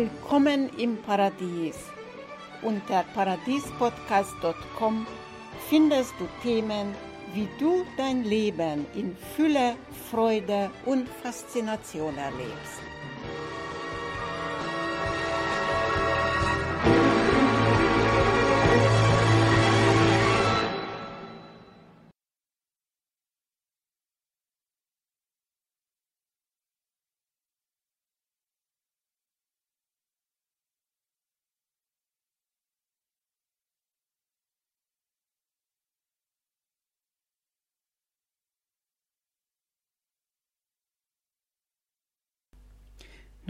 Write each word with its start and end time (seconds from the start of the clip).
Willkommen 0.00 0.70
im 0.78 0.96
Paradies. 1.02 1.76
Unter 2.62 3.04
paradiespodcast.com 3.12 5.06
findest 5.68 6.14
du 6.18 6.26
Themen, 6.42 6.94
wie 7.34 7.46
du 7.58 7.84
dein 7.98 8.24
Leben 8.24 8.86
in 8.94 9.14
Fülle, 9.36 9.76
Freude 10.10 10.70
und 10.86 11.06
Faszination 11.06 12.16
erlebst. 12.16 12.80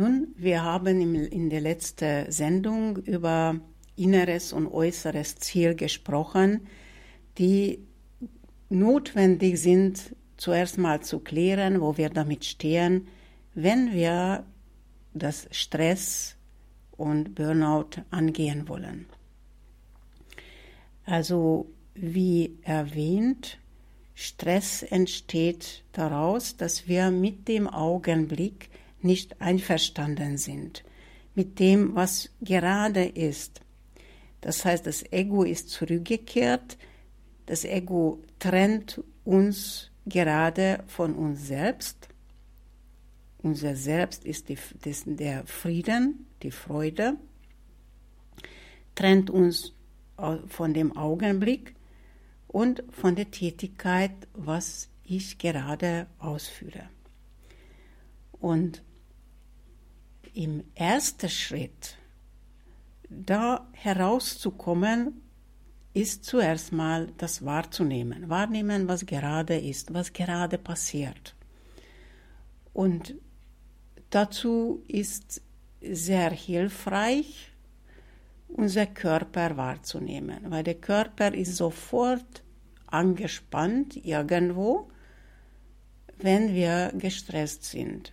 Nun, 0.01 0.29
wir 0.35 0.65
haben 0.65 1.27
in 1.27 1.51
der 1.51 1.61
letzten 1.61 2.33
Sendung 2.33 2.97
über 3.05 3.61
inneres 3.97 4.55
und 4.55 4.67
äußeres 4.67 5.37
Ziel 5.37 5.75
gesprochen, 5.75 6.67
die 7.37 7.81
notwendig 8.71 9.61
sind, 9.61 10.17
zuerst 10.39 10.79
mal 10.79 11.03
zu 11.03 11.19
klären, 11.19 11.83
wo 11.83 11.99
wir 11.99 12.09
damit 12.09 12.47
stehen, 12.47 13.09
wenn 13.55 13.93
wir 13.93 14.47
das 15.13 15.49
Stress 15.51 16.35
und 16.93 17.35
Burnout 17.35 18.01
angehen 18.11 18.71
wollen. 18.71 19.05
Also 21.05 21.71
wie 21.93 22.57
erwähnt, 22.63 23.59
Stress 24.15 24.83
entsteht 24.83 25.85
daraus, 25.93 26.57
dass 26.57 26.89
wir 26.89 27.11
mit 27.11 27.49
dem 27.49 27.69
Augenblick 27.69 28.71
nicht 29.03 29.41
einverstanden 29.41 30.37
sind 30.39 30.85
mit 31.35 31.59
dem, 31.59 31.95
was 31.95 32.31
gerade 32.41 33.05
ist. 33.05 33.61
Das 34.41 34.65
heißt, 34.65 34.87
das 34.87 35.05
Ego 35.13 35.45
ist 35.45 35.71
zurückgekehrt, 35.71 36.79
das 37.47 37.65
Ego 37.65 38.23
trennt 38.39 39.03
uns 39.25 39.91
gerade 40.07 40.83
von 40.87 41.15
uns 41.15 41.47
selbst. 41.47 42.09
Unser 43.43 43.75
Selbst 43.75 44.25
ist 44.25 44.49
die, 44.49 44.59
das, 44.83 45.05
der 45.07 45.47
Frieden, 45.47 46.27
die 46.43 46.51
Freude, 46.51 47.17
trennt 48.95 49.31
uns 49.31 49.73
von 50.47 50.75
dem 50.75 50.97
Augenblick 50.97 51.75
und 52.49 52.83
von 52.91 53.17
der 53.17 53.31
Tätigkeit, 53.31 54.13
was 54.35 54.91
ich 55.05 55.39
gerade 55.39 56.07
ausführe. 56.19 56.91
Und 58.33 58.83
im 60.35 60.65
ersten 60.75 61.29
Schritt, 61.29 61.97
da 63.09 63.69
herauszukommen, 63.73 65.23
ist 65.93 66.25
zuerst 66.25 66.73
mal 66.73 67.13
das 67.19 67.45
wahrzunehmen. 67.45 68.29
Wahrnehmen, 68.29 68.87
was 68.89 69.07
gerade 69.07 69.59
ist, 69.59 69.93
was 69.93 70.13
gerade 70.13 70.59
passiert. 70.59 71.35
Und 72.73 73.15
dazu 74.11 74.85
ist 74.87 75.43
sehr 75.81 76.31
hilfreich, 76.31 77.51
unser 78.49 78.87
Körper 78.87 79.57
wahrzunehmen, 79.57 80.51
weil 80.51 80.63
der 80.63 80.75
Körper 80.75 81.35
ist 81.35 81.57
sofort 81.57 82.43
angespannt 82.87 83.97
irgendwo, 84.05 84.91
wenn 86.19 86.55
wir 86.55 86.93
gestresst 86.97 87.65
sind. 87.65 88.13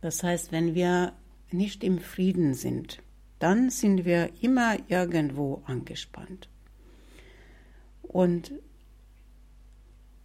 Das 0.00 0.22
heißt, 0.22 0.52
wenn 0.52 0.74
wir 0.74 1.12
nicht 1.50 1.84
im 1.84 1.98
Frieden 1.98 2.54
sind, 2.54 3.02
dann 3.38 3.70
sind 3.70 4.04
wir 4.04 4.30
immer 4.40 4.76
irgendwo 4.88 5.62
angespannt. 5.66 6.48
Und 8.02 8.52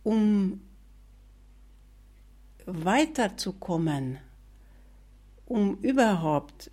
um 0.03 0.61
weiterzukommen, 2.65 4.17
um 5.45 5.77
überhaupt 5.81 6.71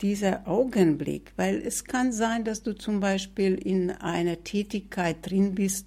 dieser 0.00 0.46
Augenblick, 0.46 1.32
weil 1.36 1.56
es 1.58 1.84
kann 1.84 2.12
sein, 2.12 2.44
dass 2.44 2.62
du 2.62 2.74
zum 2.74 3.00
Beispiel 3.00 3.54
in 3.54 3.90
einer 3.90 4.42
Tätigkeit 4.44 5.28
drin 5.28 5.54
bist, 5.54 5.86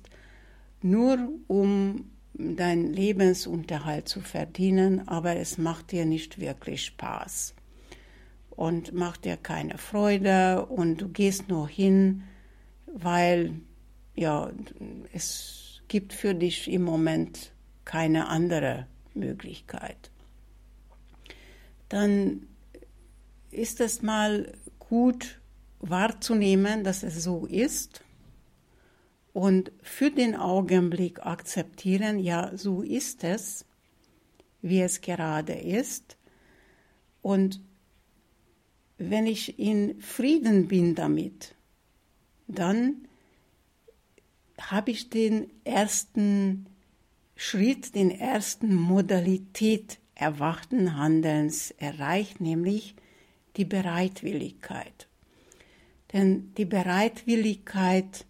nur 0.82 1.18
um 1.48 2.11
deinen 2.34 2.94
Lebensunterhalt 2.94 4.08
zu 4.08 4.22
verdienen, 4.22 5.08
aber 5.08 5.36
es 5.36 5.58
macht 5.58 5.92
dir 5.92 6.06
nicht 6.06 6.40
wirklich 6.40 6.86
Spaß 6.86 7.54
und 8.52 8.94
macht 8.94 9.26
dir 9.26 9.38
keine 9.38 9.78
Freude 9.78 10.66
und 10.66 10.98
du 11.02 11.10
gehst 11.10 11.50
nur 11.50 11.68
hin, 11.68 12.24
weil 12.86 13.54
ja, 14.16 14.52
es 15.14 15.82
gibt 15.88 16.14
für 16.14 16.34
dich 16.34 16.70
im 16.70 16.84
Moment 16.84 17.54
keine 17.86 18.28
andere 18.28 18.88
Möglichkeit. 19.14 20.12
Dann 21.90 22.48
ist 23.50 23.82
es 23.82 24.02
mal 24.02 24.54
gut 24.80 25.42
wahrzunehmen, 25.80 26.84
dass 26.84 27.04
es 27.04 27.24
so 27.24 27.46
ist 27.46 28.04
und 29.34 29.72
für 29.82 30.12
den 30.12 30.36
Augenblick 30.36 31.26
akzeptieren, 31.26 32.20
ja, 32.20 32.56
so 32.56 32.82
ist 32.82 33.24
es, 33.24 33.66
wie 34.62 34.82
es 34.82 35.02
gerade 35.02 35.54
ist. 35.54 36.18
Und 37.22 37.62
wenn 38.98 39.26
ich 39.26 39.58
in 39.58 40.00
Frieden 40.02 40.68
bin 40.68 40.96
damit, 40.96 41.56
dann 42.48 43.08
habe 44.60 44.92
ich 44.92 45.10
den 45.10 45.50
ersten 45.64 46.68
Schritt, 47.36 47.96
den 47.96 48.12
ersten 48.12 48.76
Modalität 48.76 49.98
erwachten 50.14 50.98
Handelns 50.98 51.72
erreicht, 51.72 52.42
nämlich 52.42 52.96
die 53.58 53.66
Bereitwilligkeit. 53.66 55.08
Denn 56.14 56.54
die 56.56 56.66
Bereitwilligkeit 56.66 58.26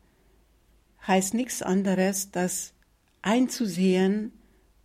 heißt 1.08 1.34
nichts 1.34 1.62
anderes, 1.62 2.30
als 2.34 2.74
einzusehen, 3.22 4.32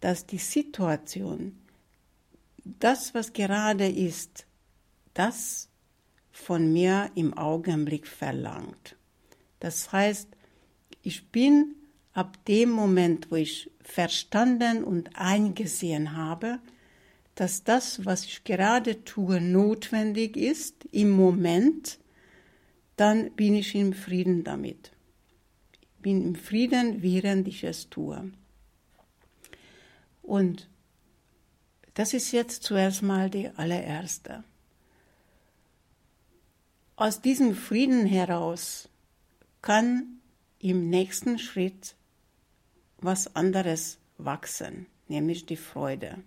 dass 0.00 0.26
die 0.26 0.38
Situation, 0.38 1.58
das, 2.64 3.14
was 3.14 3.32
gerade 3.32 3.88
ist, 3.88 4.46
das 5.14 5.68
von 6.32 6.72
mir 6.72 7.10
im 7.14 7.36
Augenblick 7.36 8.06
verlangt. 8.06 8.96
Das 9.60 9.92
heißt, 9.92 10.28
ich 11.02 11.28
bin 11.30 11.74
ab 12.12 12.44
dem 12.46 12.70
Moment, 12.70 13.30
wo 13.30 13.36
ich 13.36 13.70
verstanden 13.82 14.84
und 14.84 15.10
eingesehen 15.14 16.16
habe, 16.16 16.58
dass 17.34 17.64
das, 17.64 18.04
was 18.04 18.24
ich 18.24 18.44
gerade 18.44 19.04
tue, 19.04 19.40
notwendig 19.40 20.36
ist 20.36 20.86
im 20.90 21.10
Moment, 21.10 21.98
dann 22.96 23.30
bin 23.32 23.54
ich 23.54 23.74
im 23.74 23.92
Frieden 23.92 24.42
damit 24.42 24.95
bin 26.06 26.22
im 26.22 26.34
Frieden, 26.36 27.02
während 27.02 27.48
ich 27.48 27.64
es 27.64 27.90
tue. 27.90 28.30
Und 30.22 30.68
das 31.94 32.14
ist 32.14 32.30
jetzt 32.30 32.62
zuerst 32.62 33.02
mal 33.02 33.28
die 33.28 33.48
allererste. 33.48 34.44
Aus 36.94 37.22
diesem 37.22 37.56
Frieden 37.56 38.06
heraus 38.06 38.88
kann 39.62 40.20
im 40.60 40.90
nächsten 40.90 41.40
Schritt 41.40 41.96
was 42.98 43.34
anderes 43.34 43.98
wachsen, 44.16 44.86
nämlich 45.08 45.44
die 45.44 45.56
Freude. 45.56 46.22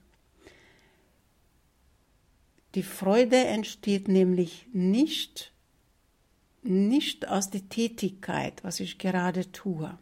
Die 2.76 2.84
Freude 2.84 3.46
entsteht 3.46 4.10
nämlich 4.10 4.66
nicht 4.74 5.54
nicht 6.62 7.28
aus 7.28 7.50
der 7.50 7.68
Tätigkeit, 7.70 8.64
was 8.64 8.80
ich 8.80 8.98
gerade 8.98 9.52
tue. 9.52 9.98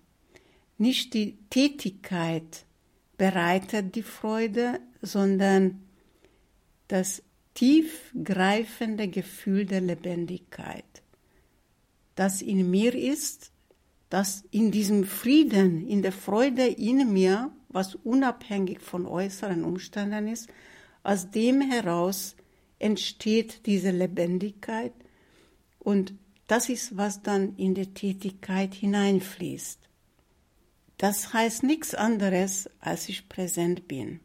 Nicht 0.77 1.13
die 1.13 1.37
Tätigkeit 1.49 2.65
bereitet 3.17 3.95
die 3.95 4.03
Freude, 4.03 4.79
sondern 5.01 5.83
das 6.87 7.23
tiefgreifende 7.53 9.07
Gefühl 9.07 9.65
der 9.65 9.81
Lebendigkeit, 9.81 10.85
das 12.15 12.41
in 12.41 12.69
mir 12.69 12.93
ist, 12.93 13.51
das 14.09 14.43
in 14.51 14.71
diesem 14.71 15.03
Frieden, 15.03 15.87
in 15.87 16.01
der 16.01 16.11
Freude 16.11 16.67
in 16.67 17.11
mir, 17.11 17.51
was 17.69 17.95
unabhängig 17.95 18.79
von 18.79 19.05
äußeren 19.05 19.63
Umständen 19.63 20.27
ist, 20.27 20.49
aus 21.03 21.31
dem 21.31 21.61
heraus 21.61 22.35
entsteht 22.79 23.65
diese 23.65 23.91
Lebendigkeit 23.91 24.93
und 25.79 26.13
das 26.47 26.69
ist, 26.69 26.97
was 26.97 27.21
dann 27.21 27.55
in 27.57 27.73
die 27.73 27.93
Tätigkeit 27.93 28.73
hineinfließt. 28.73 29.79
Das 30.97 31.33
heißt 31.33 31.63
nichts 31.63 31.93
anderes, 31.93 32.69
als 32.79 33.07
ich 33.09 33.29
präsent 33.29 33.87
bin. 33.87 34.19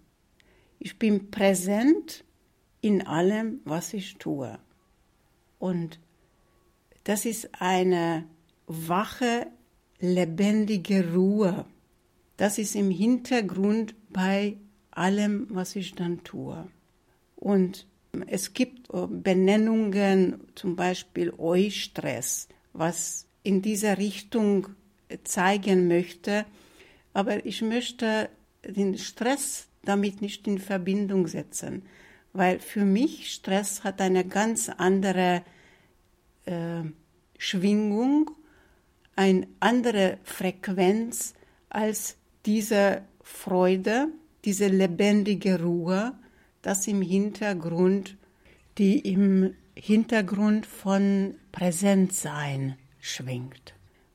Ich 0.78 0.98
bin 0.98 1.30
präsent 1.30 2.24
in 2.80 3.06
allem, 3.06 3.60
was 3.64 3.92
ich 3.92 4.16
tue. 4.16 4.58
Und 5.58 6.00
das 7.04 7.24
ist 7.24 7.60
eine 7.60 8.26
wache, 8.66 9.46
lebendige 10.00 11.12
Ruhe. 11.12 11.66
Das 12.36 12.58
ist 12.58 12.74
im 12.74 12.90
Hintergrund 12.90 13.94
bei 14.10 14.56
allem, 14.90 15.46
was 15.50 15.76
ich 15.76 15.94
dann 15.94 16.24
tue. 16.24 16.66
Und 17.36 17.86
es 18.26 18.52
gibt 18.52 18.88
Benennungen, 18.92 20.40
zum 20.54 20.76
Beispiel 20.76 21.32
Eustress, 21.38 22.48
was 22.72 23.26
in 23.42 23.62
dieser 23.62 23.98
Richtung 23.98 24.68
zeigen 25.24 25.88
möchte, 25.88 26.44
aber 27.14 27.44
ich 27.46 27.62
möchte 27.62 28.28
den 28.64 28.98
Stress 28.98 29.66
damit 29.84 30.20
nicht 30.20 30.46
in 30.46 30.58
Verbindung 30.58 31.26
setzen, 31.26 31.82
weil 32.32 32.58
für 32.58 32.84
mich 32.84 33.32
Stress 33.32 33.82
hat 33.82 34.00
eine 34.00 34.24
ganz 34.24 34.68
andere 34.68 35.42
äh, 36.44 36.82
Schwingung, 37.38 38.30
eine 39.16 39.46
andere 39.60 40.18
Frequenz 40.22 41.34
als 41.68 42.16
diese 42.46 43.02
Freude, 43.22 44.08
diese 44.44 44.68
lebendige 44.68 45.62
Ruhe, 45.62 46.14
das 46.62 46.86
im 46.86 47.02
Hintergrund, 47.02 48.16
die 48.78 48.98
im 49.00 49.54
Hintergrund 49.74 50.66
von 50.66 51.34
Präsentsein 51.50 52.76
schwingt. 53.00 53.74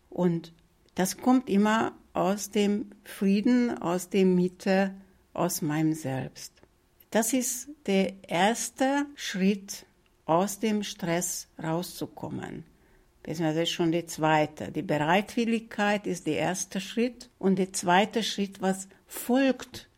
Und 0.09 0.53
das 0.95 1.17
kommt 1.17 1.49
immer 1.49 1.93
aus 2.13 2.49
dem 2.49 2.91
Frieden, 3.03 3.77
aus 3.77 4.09
der 4.09 4.25
Mitte, 4.25 4.95
aus 5.33 5.61
meinem 5.61 5.93
Selbst. 5.93 6.53
Das 7.11 7.33
ist 7.33 7.69
der 7.85 8.13
erste 8.27 9.05
Schritt, 9.15 9.85
aus 10.25 10.59
dem 10.59 10.83
Stress 10.83 11.47
rauszukommen. 11.61 12.65
Das 13.23 13.39
ist 13.39 13.71
schon 13.71 13.91
der 13.91 14.07
zweite. 14.07 14.71
Die 14.71 14.81
Bereitwilligkeit 14.81 16.07
ist 16.07 16.27
der 16.27 16.37
erste 16.37 16.79
Schritt. 16.79 17.29
Und 17.39 17.59
der 17.59 17.73
zweite 17.73 18.23
Schritt, 18.23 18.61
was 18.61 18.87
folgt 19.05 19.89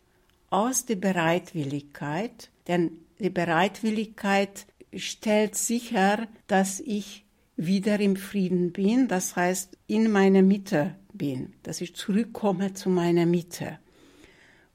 aus 0.50 0.86
der 0.86 0.96
Bereitwilligkeit, 0.96 2.50
denn 2.68 2.92
die 3.20 3.30
Bereitwilligkeit 3.30 4.66
stellt 4.96 5.56
sicher, 5.56 6.28
dass 6.48 6.80
ich 6.80 7.26
wieder 7.56 8.00
im 8.00 8.16
Frieden 8.16 8.72
bin, 8.72 9.08
das 9.08 9.36
heißt 9.36 9.78
in 9.88 10.12
meiner 10.12 10.42
Mitte 10.42 10.96
bin, 11.14 11.54
dass 11.64 11.82
ich 11.82 11.96
zurückkomme 11.96 12.74
zu 12.74 12.90
meiner 12.90 13.26
Mitte. 13.26 13.80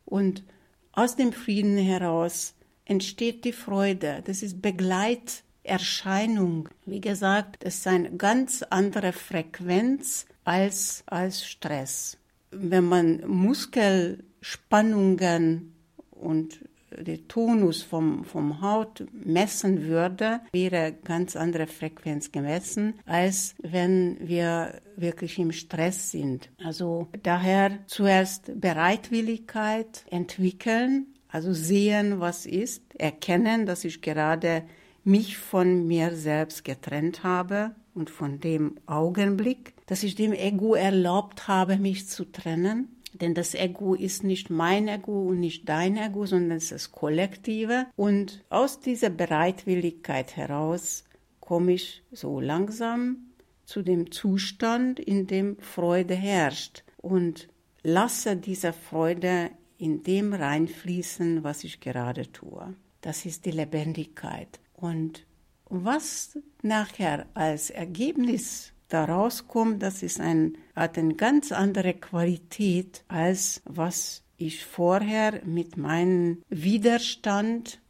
Und 0.05 0.45
aus 0.93 1.17
dem 1.17 1.33
Frieden 1.33 1.79
heraus 1.79 2.55
entsteht 2.85 3.45
die 3.45 3.53
Freude, 3.53 4.23
das 4.25 4.43
ist 4.43 4.61
Begleiterscheinung. 4.61 6.69
Wie 6.85 7.01
gesagt, 7.01 7.65
das 7.65 7.77
ist 7.77 7.87
eine 7.87 8.15
ganz 8.17 8.63
andere 8.63 9.13
Frequenz 9.13 10.27
als, 10.45 11.03
als 11.07 11.47
Stress. 11.47 12.19
Wenn 12.57 12.85
man 12.85 13.27
Muskelspannungen 13.27 15.75
und 16.11 16.61
den 16.97 17.27
Tonus 17.29 17.83
vom, 17.83 18.25
vom 18.25 18.61
Haut 18.61 19.05
messen 19.13 19.85
würde, 19.85 20.41
wäre 20.53 20.95
ganz 21.05 21.37
andere 21.37 21.67
Frequenz 21.67 22.33
gemessen, 22.33 22.95
als 23.07 23.55
wenn 23.63 24.17
wir 24.21 24.81
wirklich 24.97 25.39
im 25.39 25.53
Stress 25.53 26.11
sind. 26.11 26.51
Also 26.63 27.09
daher 27.23 27.79
zuerst 27.87 28.61
Bereitwilligkeit 28.61 30.05
entwickeln, 30.11 31.07
also 31.29 31.53
sehen, 31.53 32.21
was 32.21 32.47
ist, 32.47 32.83
erkennen, 32.95 33.67
dass 33.67 33.85
ich 33.85 34.03
gerade 34.03 34.63
mich 35.03 35.37
von 35.37 35.87
mir 35.87 36.15
selbst 36.15 36.65
getrennt 36.65 37.25
habe 37.25 37.75
und 37.95 38.11
von 38.11 38.41
dem 38.41 38.77
Augenblick, 38.87 39.74
dass 39.87 40.03
ich 40.03 40.15
dem 40.15 40.33
Ego 40.33 40.75
erlaubt 40.75 41.49
habe, 41.49 41.77
mich 41.77 42.09
zu 42.09 42.25
trennen 42.25 42.95
denn 43.15 43.35
das 43.35 43.55
Ego 43.55 43.95
ist 43.95 44.25
nicht 44.25 44.51
mein 44.51 44.89
Ego 44.89 45.29
und 45.29 45.39
nicht 45.39 45.69
dein 45.69 45.97
Ego, 45.97 46.27
sondern 46.27 46.59
es 46.59 46.65
ist 46.65 46.73
das 46.73 46.93
Kollektive. 46.93 47.87
Und 47.97 48.45
aus 48.51 48.81
dieser 48.81 49.11
Bereitwilligkeit 49.11 50.37
heraus 50.37 51.05
komme 51.41 51.73
ich 51.73 52.03
so 52.11 52.41
langsam 52.41 53.19
zu 53.65 53.83
dem 53.83 54.11
Zustand, 54.11 54.99
in 54.99 55.27
dem 55.27 55.57
Freude 55.59 56.15
herrscht 56.15 56.83
und 56.97 57.49
lasse 57.83 58.37
diese 58.37 58.73
Freude 58.73 59.51
in 59.79 60.03
dem 60.03 60.33
reinfließen, 60.33 61.45
was 61.45 61.63
ich 61.63 61.81
gerade 61.81 62.31
tue. 62.33 62.75
Das 63.01 63.27
ist 63.27 63.45
die 63.45 63.53
Lebendigkeit. 63.53 64.61
Und 64.75 65.25
was 65.67 66.39
nachher 66.63 67.27
als 67.35 67.71
Ergebnis 67.71 68.74
daraus 68.95 69.49
kommt, 69.49 69.83
das 69.83 70.03
ist 70.03 70.21
ein, 70.21 70.57
hat 70.77 70.97
eine 70.97 71.15
ganz 71.15 71.53
andere 71.53 71.95
Qualität, 71.95 73.05
als 73.09 73.61
was 73.65 74.23
ich 74.37 74.65
vorher 74.65 75.45
mit 75.45 75.77
meinem 75.77 76.43
Widerstand, 76.49 77.81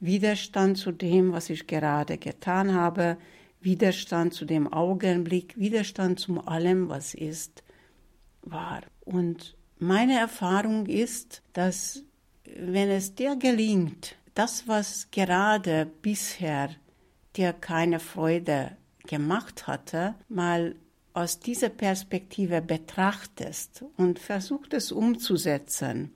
Widerstand 0.00 0.78
zu 0.78 0.92
dem, 0.92 1.32
was 1.32 1.50
ich 1.50 1.66
gerade 1.66 2.18
getan 2.18 2.74
habe, 2.74 3.16
Widerstand 3.60 4.34
zu 4.34 4.44
dem 4.44 4.72
Augenblick, 4.72 5.58
Widerstand 5.58 6.20
zu 6.20 6.40
allem, 6.40 6.88
was 6.88 7.14
ist, 7.14 7.62
war. 8.42 8.82
Und 9.00 9.56
meine 9.78 10.18
Erfahrung 10.18 10.86
ist, 10.86 11.42
dass 11.52 12.04
wenn 12.44 12.90
es 12.90 13.14
dir 13.14 13.36
gelingt, 13.36 14.16
das, 14.34 14.68
was 14.68 15.10
gerade 15.10 15.86
bisher 16.02 16.70
dir 17.36 17.52
keine 17.52 18.00
Freude 18.00 18.76
gemacht 19.10 19.66
hatte, 19.66 20.14
mal 20.28 20.76
aus 21.14 21.40
dieser 21.40 21.68
Perspektive 21.68 22.62
betrachtest 22.62 23.84
und 23.96 24.20
versucht 24.20 24.72
es 24.72 24.92
umzusetzen, 24.92 26.12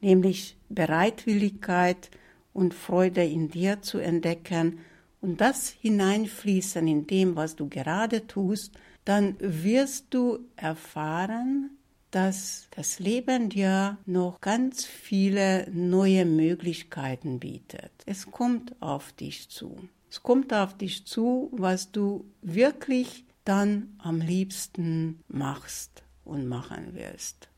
nämlich 0.00 0.56
Bereitwilligkeit 0.68 2.10
und 2.52 2.74
Freude 2.74 3.24
in 3.24 3.48
dir 3.48 3.80
zu 3.80 3.98
entdecken 3.98 4.80
und 5.20 5.40
das 5.40 5.68
hineinfließen 5.68 6.86
in 6.88 7.06
dem, 7.06 7.36
was 7.36 7.54
du 7.54 7.68
gerade 7.68 8.26
tust, 8.26 8.72
dann 9.04 9.36
wirst 9.38 10.06
du 10.10 10.40
erfahren, 10.56 11.70
dass 12.10 12.66
das 12.72 12.98
Leben 12.98 13.50
dir 13.50 13.98
noch 14.04 14.40
ganz 14.40 14.84
viele 14.84 15.70
neue 15.70 16.24
Möglichkeiten 16.24 17.38
bietet. 17.38 17.92
Es 18.04 18.32
kommt 18.32 18.74
auf 18.82 19.12
dich 19.12 19.48
zu. 19.48 19.76
Es 20.12 20.22
kommt 20.22 20.52
auf 20.52 20.76
dich 20.76 21.06
zu, 21.06 21.48
was 21.52 21.90
du 21.90 22.26
wirklich 22.42 23.24
dann 23.46 23.94
am 23.96 24.20
liebsten 24.20 25.20
machst 25.26 26.02
und 26.26 26.48
machen 26.48 26.94
wirst. 26.94 27.48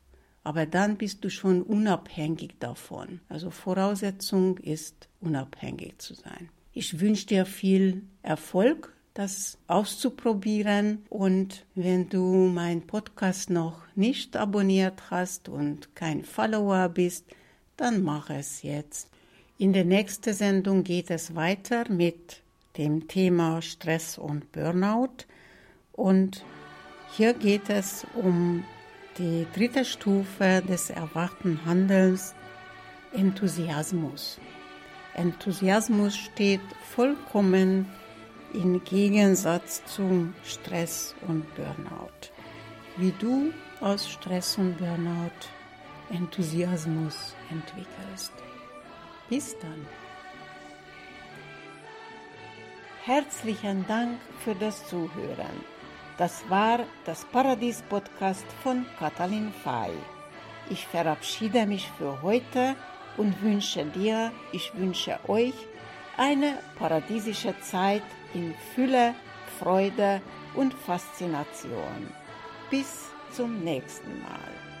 Aber 0.45 0.65
dann 0.65 0.95
bist 0.95 1.25
du 1.25 1.29
schon 1.29 1.61
unabhängig 1.61 2.55
davon. 2.61 3.19
Also 3.27 3.49
Voraussetzung 3.49 4.57
ist, 4.59 5.09
unabhängig 5.19 5.95
zu 5.97 6.13
sein. 6.13 6.47
Ich 6.71 7.01
wünsche 7.01 7.25
dir 7.25 7.45
viel 7.45 8.03
Erfolg, 8.21 8.95
das 9.13 9.57
auszuprobieren. 9.67 11.03
Und 11.09 11.65
wenn 11.75 12.07
du 12.07 12.47
meinen 12.47 12.87
Podcast 12.87 13.49
noch 13.49 13.81
nicht 13.95 14.37
abonniert 14.37 15.11
hast 15.11 15.49
und 15.49 15.93
kein 15.93 16.23
Follower 16.23 16.87
bist, 16.87 17.25
dann 17.75 18.01
mach 18.01 18.29
es 18.29 18.61
jetzt. 18.61 19.09
In 19.57 19.73
der 19.73 19.83
nächsten 19.83 20.33
Sendung 20.33 20.85
geht 20.85 21.11
es 21.11 21.35
weiter 21.35 21.91
mit 21.91 22.44
dem 22.77 23.07
Thema 23.07 23.61
Stress 23.61 24.17
und 24.17 24.51
Burnout. 24.51 25.25
Und 25.91 26.43
hier 27.11 27.33
geht 27.33 27.69
es 27.69 28.05
um 28.15 28.63
die 29.17 29.47
dritte 29.55 29.85
Stufe 29.85 30.61
des 30.67 30.89
erwachten 30.89 31.59
Handelns, 31.65 32.35
Enthusiasmus. 33.13 34.39
Enthusiasmus 35.13 36.17
steht 36.17 36.61
vollkommen 36.93 37.87
im 38.53 38.83
Gegensatz 38.83 39.83
zum 39.85 40.33
Stress 40.43 41.15
und 41.27 41.45
Burnout. 41.55 42.31
Wie 42.97 43.13
du 43.19 43.51
aus 43.79 44.09
Stress 44.09 44.57
und 44.57 44.77
Burnout 44.77 45.49
Enthusiasmus 46.09 47.35
entwickelst. 47.49 48.33
Bis 49.29 49.57
dann. 49.59 50.04
Herzlichen 53.05 53.85
Dank 53.87 54.17
für 54.43 54.55
das 54.55 54.87
Zuhören. 54.87 55.63
Das 56.17 56.43
war 56.49 56.79
das 57.05 57.23
Paradies-Podcast 57.25 58.47
von 58.63 58.83
Katalin 58.97 59.53
Fay. 59.63 59.91
Ich 60.71 60.87
verabschiede 60.87 61.67
mich 61.67 61.87
für 61.99 62.23
heute 62.23 62.75
und 63.17 63.39
wünsche 63.43 63.85
dir, 63.85 64.31
ich 64.51 64.73
wünsche 64.75 65.19
euch 65.27 65.53
Eine 66.17 66.57
paradiesische 66.79 67.53
Zeit 67.61 68.01
in 68.33 68.55
Fülle, 68.73 69.13
Freude 69.59 70.19
und 70.55 70.73
Faszination. 70.73 72.07
Bis 72.71 73.11
zum 73.29 73.63
nächsten 73.63 74.19
Mal. 74.23 74.74